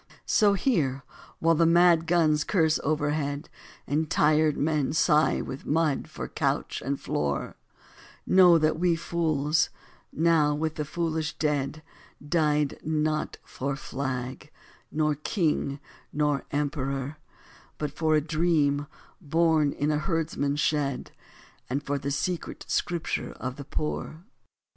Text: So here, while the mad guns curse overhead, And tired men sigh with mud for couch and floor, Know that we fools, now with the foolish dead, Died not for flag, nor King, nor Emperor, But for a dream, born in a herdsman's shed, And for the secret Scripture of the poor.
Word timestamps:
So 0.25 0.53
here, 0.53 1.03
while 1.37 1.53
the 1.53 1.67
mad 1.67 2.07
guns 2.07 2.43
curse 2.43 2.79
overhead, 2.83 3.51
And 3.85 4.09
tired 4.09 4.57
men 4.57 4.93
sigh 4.93 5.41
with 5.41 5.67
mud 5.67 6.07
for 6.09 6.27
couch 6.27 6.81
and 6.83 6.99
floor, 6.99 7.55
Know 8.25 8.57
that 8.57 8.79
we 8.79 8.95
fools, 8.95 9.69
now 10.11 10.55
with 10.55 10.73
the 10.73 10.85
foolish 10.85 11.37
dead, 11.37 11.83
Died 12.27 12.79
not 12.83 13.37
for 13.43 13.75
flag, 13.75 14.51
nor 14.91 15.13
King, 15.13 15.79
nor 16.11 16.45
Emperor, 16.49 17.17
But 17.77 17.91
for 17.91 18.15
a 18.15 18.21
dream, 18.21 18.87
born 19.21 19.71
in 19.71 19.91
a 19.91 19.99
herdsman's 19.99 20.59
shed, 20.61 21.11
And 21.69 21.83
for 21.83 21.99
the 21.99 22.09
secret 22.09 22.65
Scripture 22.67 23.33
of 23.33 23.55
the 23.55 23.65
poor. 23.65 24.23